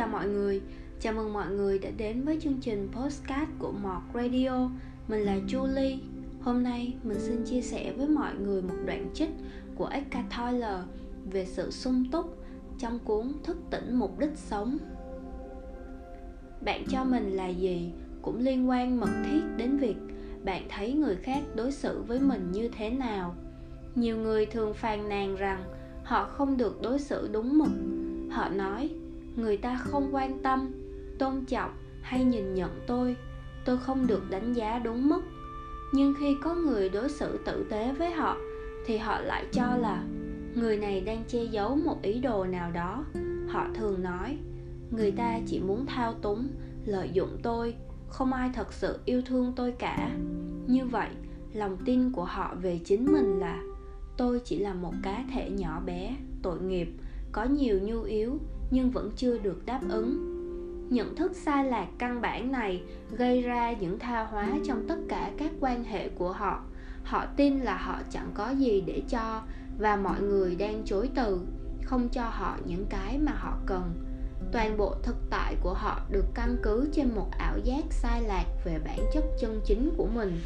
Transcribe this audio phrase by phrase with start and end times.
[0.00, 0.60] chào mọi người,
[1.00, 4.70] chào mừng mọi người đã đến với chương trình postcard của Mọt Radio.
[5.08, 5.98] Mình là Julie.
[6.40, 9.28] Hôm nay mình xin chia sẻ với mọi người một đoạn trích
[9.74, 10.78] của Eckhart Tolle
[11.32, 12.36] về sự sung túc
[12.78, 14.78] trong cuốn Thức tỉnh mục đích sống.
[16.64, 17.92] Bạn cho mình là gì
[18.22, 19.96] cũng liên quan mật thiết đến việc
[20.44, 23.34] bạn thấy người khác đối xử với mình như thế nào.
[23.94, 25.64] Nhiều người thường phàn nàn rằng
[26.04, 27.72] họ không được đối xử đúng mực.
[28.30, 28.90] Họ nói
[29.36, 30.72] người ta không quan tâm,
[31.18, 31.70] tôn trọng
[32.02, 33.16] hay nhìn nhận tôi.
[33.64, 35.20] Tôi không được đánh giá đúng mức.
[35.92, 38.36] Nhưng khi có người đối xử tử tế với họ,
[38.86, 40.04] thì họ lại cho là
[40.54, 43.04] người này đang che giấu một ý đồ nào đó.
[43.48, 44.38] Họ thường nói,
[44.90, 46.48] người ta chỉ muốn thao túng,
[46.84, 47.74] lợi dụng tôi,
[48.08, 50.10] không ai thật sự yêu thương tôi cả.
[50.66, 51.08] Như vậy,
[51.52, 53.62] lòng tin của họ về chính mình là,
[54.16, 56.88] tôi chỉ là một cá thể nhỏ bé, tội nghiệp
[57.32, 58.38] có nhiều nhu yếu
[58.70, 60.26] nhưng vẫn chưa được đáp ứng.
[60.90, 65.30] Nhận thức sai lạc căn bản này gây ra những tha hóa trong tất cả
[65.38, 66.64] các quan hệ của họ.
[67.04, 69.42] Họ tin là họ chẳng có gì để cho
[69.78, 71.40] và mọi người đang chối từ,
[71.84, 73.92] không cho họ những cái mà họ cần.
[74.52, 78.44] Toàn bộ thực tại của họ được căn cứ trên một ảo giác sai lạc
[78.64, 80.40] về bản chất chân chính của mình.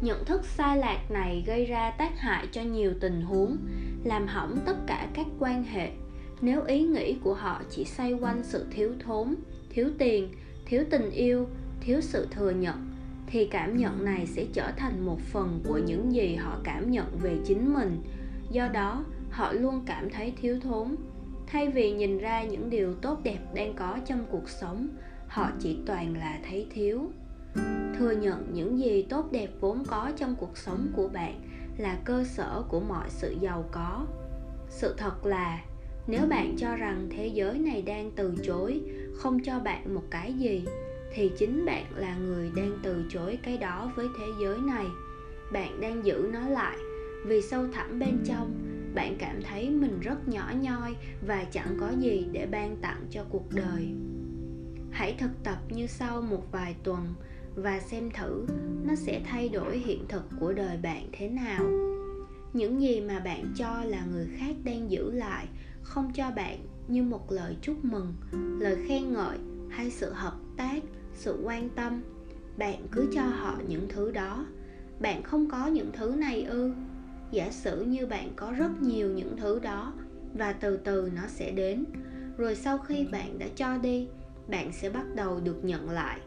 [0.00, 3.56] Nhận thức sai lạc này gây ra tác hại cho nhiều tình huống
[4.04, 5.90] làm hỏng tất cả các quan hệ.
[6.40, 9.34] Nếu ý nghĩ của họ chỉ xoay quanh sự thiếu thốn,
[9.70, 10.28] thiếu tiền,
[10.66, 11.46] thiếu tình yêu,
[11.80, 12.88] thiếu sự thừa nhận,
[13.26, 17.18] thì cảm nhận này sẽ trở thành một phần của những gì họ cảm nhận
[17.22, 18.02] về chính mình.
[18.50, 20.96] Do đó, họ luôn cảm thấy thiếu thốn.
[21.46, 24.88] Thay vì nhìn ra những điều tốt đẹp đang có trong cuộc sống,
[25.28, 27.10] họ chỉ toàn là thấy thiếu.
[27.98, 31.40] Thừa nhận những gì tốt đẹp vốn có trong cuộc sống của bạn
[31.78, 34.06] là cơ sở của mọi sự giàu có.
[34.68, 35.60] Sự thật là,
[36.06, 38.82] nếu bạn cho rằng thế giới này đang từ chối,
[39.14, 40.64] không cho bạn một cái gì,
[41.14, 44.86] thì chính bạn là người đang từ chối cái đó với thế giới này.
[45.52, 46.78] Bạn đang giữ nó lại,
[47.26, 48.52] vì sâu thẳm bên trong,
[48.94, 50.96] bạn cảm thấy mình rất nhỏ nhoi
[51.26, 53.88] và chẳng có gì để ban tặng cho cuộc đời.
[54.90, 57.14] Hãy thực tập như sau một vài tuần
[57.54, 58.46] và xem thử
[58.84, 61.64] nó sẽ thay đổi hiện thực của đời bạn thế nào.
[62.52, 65.46] Những gì mà bạn cho là người khác đang giữ lại
[65.82, 68.14] không cho bạn như một lời chúc mừng,
[68.60, 69.38] lời khen ngợi
[69.70, 70.82] hay sự hợp tác,
[71.14, 72.02] sự quan tâm.
[72.56, 74.46] Bạn cứ cho họ những thứ đó.
[75.00, 76.72] Bạn không có những thứ này ư?
[77.30, 79.92] Giả sử như bạn có rất nhiều những thứ đó
[80.34, 81.84] và từ từ nó sẽ đến,
[82.36, 84.08] rồi sau khi bạn đã cho đi,
[84.48, 86.20] bạn sẽ bắt đầu được nhận lại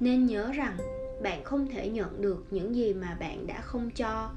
[0.00, 0.76] nên nhớ rằng,
[1.22, 4.30] bạn không thể nhận được những gì mà bạn đã không cho.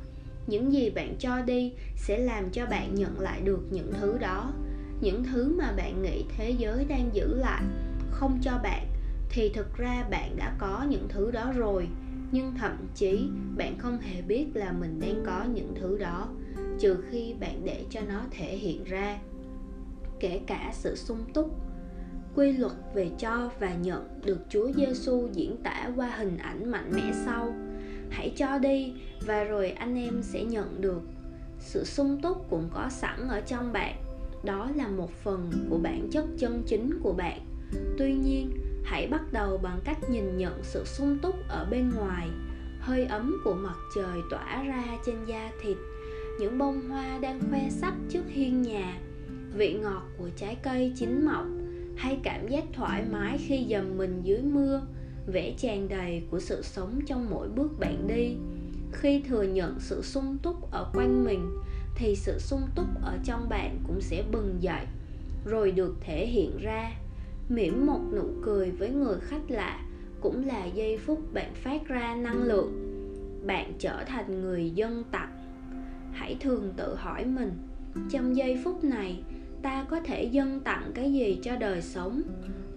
[0.48, 4.54] Những gì bạn cho đi sẽ làm cho bạn nhận lại được những thứ đó.
[5.02, 7.64] Những thứ mà bạn nghĩ thế giới đang giữ lại
[8.12, 8.88] không cho bạn,
[9.30, 11.88] thì thực ra bạn đã có những thứ đó rồi.
[12.32, 13.28] Nhưng thậm chí,
[13.58, 16.28] bạn không hề biết là mình đang có những thứ đó,
[16.80, 19.20] trừ khi bạn để cho nó thể hiện ra.
[20.20, 21.56] Kể cả sự sung túc
[22.36, 26.92] quy luật về cho và nhận được Chúa Giêsu diễn tả qua hình ảnh mạnh
[26.96, 27.54] mẽ sau.
[28.10, 28.94] Hãy cho đi,
[29.26, 31.02] và rồi anh em sẽ nhận được.
[31.60, 33.96] Sự sung túc cũng có sẵn ở trong bạn.
[34.44, 37.40] Đó là một phần của bản chất chân chính của bạn.
[37.98, 38.52] Tuy nhiên,
[38.84, 42.30] hãy bắt đầu bằng cách nhìn nhận sự sung túc ở bên ngoài.
[42.80, 45.78] Hơi ấm của mặt trời tỏa ra trên da thịt.
[46.40, 49.00] Những bông hoa đang khoe sắc trước hiên nhà.
[49.58, 51.61] Vị ngọt của trái cây chín mọng
[52.02, 54.82] hay cảm giác thoải mái khi dầm mình dưới mưa,
[55.28, 58.36] vẻ tràn đầy của sự sống trong mỗi bước bạn đi.
[58.92, 61.52] Khi thừa nhận sự sung túc ở quanh mình,
[61.96, 64.86] thì sự sung túc ở trong bạn cũng sẽ bừng dậy,
[65.46, 66.92] rồi được thể hiện ra.
[67.50, 69.80] Mỉm một nụ cười với người khách lạ
[70.22, 72.74] cũng là giây phút bạn phát ra năng lượng.
[73.46, 75.38] Bạn trở thành người dân tặng.
[76.14, 77.52] Hãy thường tự hỏi mình,
[78.12, 79.24] trong giây phút này
[79.64, 82.22] ta có thể dâng tặng cái gì cho đời sống?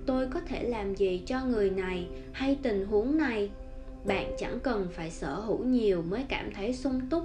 [0.06, 3.50] Tôi có thể làm gì cho người này hay tình huống này?
[4.06, 7.24] Bạn chẳng cần phải sở hữu nhiều mới cảm thấy sung túc.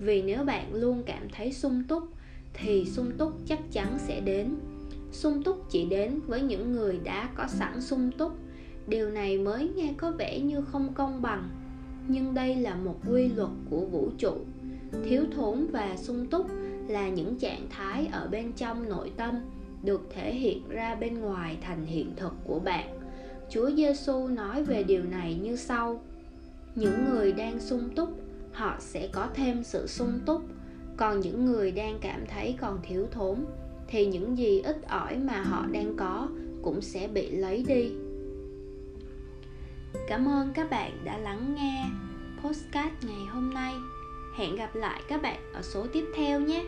[0.00, 2.02] Vì nếu bạn luôn cảm thấy sung túc,
[2.54, 4.54] thì sung túc chắc chắn sẽ đến.
[5.12, 8.32] Sung túc chỉ đến với những người đã có sẵn sung túc.
[8.86, 11.48] Điều này mới nghe có vẻ như không công bằng.
[12.08, 14.36] Nhưng đây là một quy luật của vũ trụ.
[15.04, 16.46] Thiếu thốn và sung túc
[16.90, 19.34] là những trạng thái ở bên trong nội tâm
[19.82, 22.98] được thể hiện ra bên ngoài thành hiện thực của bạn.
[23.50, 26.02] Chúa giêsu nói về điều này như sau.
[26.74, 28.08] Những người đang sung túc,
[28.52, 30.42] họ sẽ có thêm sự sung túc.
[30.96, 33.44] Còn những người đang cảm thấy còn thiếu thốn,
[33.88, 36.28] thì những gì ít ỏi mà họ đang có
[36.62, 37.92] cũng sẽ bị lấy đi.
[40.08, 41.84] Cảm ơn các bạn đã lắng nghe
[42.42, 43.74] postcard ngày hôm nay.
[44.36, 46.64] Hẹn gặp lại các bạn ở số tiếp theo nhé!